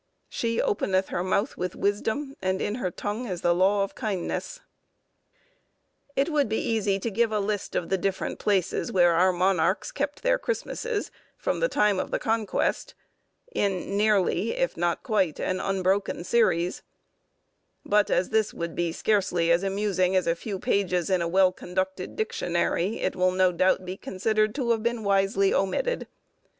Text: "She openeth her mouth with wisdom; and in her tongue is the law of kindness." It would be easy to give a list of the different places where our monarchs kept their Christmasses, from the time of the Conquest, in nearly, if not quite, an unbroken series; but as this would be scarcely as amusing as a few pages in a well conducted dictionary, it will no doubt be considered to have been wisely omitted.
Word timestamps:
"She 0.29 0.59
openeth 0.59 1.09
her 1.09 1.21
mouth 1.23 1.57
with 1.57 1.75
wisdom; 1.75 2.35
and 2.41 2.59
in 2.59 2.73
her 2.81 2.89
tongue 2.89 3.27
is 3.27 3.41
the 3.41 3.53
law 3.53 3.83
of 3.83 3.93
kindness." 3.93 4.59
It 6.15 6.29
would 6.29 6.49
be 6.49 6.57
easy 6.57 6.97
to 6.97 7.11
give 7.11 7.31
a 7.31 7.39
list 7.39 7.75
of 7.75 7.89
the 7.89 7.99
different 7.99 8.39
places 8.39 8.91
where 8.91 9.13
our 9.13 9.31
monarchs 9.31 9.91
kept 9.91 10.23
their 10.23 10.39
Christmasses, 10.39 11.11
from 11.37 11.59
the 11.59 11.69
time 11.69 11.99
of 11.99 12.09
the 12.09 12.17
Conquest, 12.17 12.95
in 13.53 13.95
nearly, 13.95 14.53
if 14.57 14.75
not 14.75 15.03
quite, 15.03 15.39
an 15.39 15.59
unbroken 15.59 16.23
series; 16.23 16.81
but 17.85 18.09
as 18.09 18.29
this 18.29 18.55
would 18.55 18.73
be 18.73 18.91
scarcely 18.91 19.51
as 19.51 19.61
amusing 19.61 20.15
as 20.15 20.25
a 20.25 20.33
few 20.35 20.57
pages 20.57 21.11
in 21.11 21.21
a 21.21 21.27
well 21.27 21.51
conducted 21.51 22.15
dictionary, 22.15 22.97
it 23.01 23.15
will 23.15 23.29
no 23.33 23.51
doubt 23.51 23.85
be 23.85 23.97
considered 23.97 24.55
to 24.55 24.71
have 24.71 24.81
been 24.81 25.03
wisely 25.03 25.53
omitted. 25.53 26.07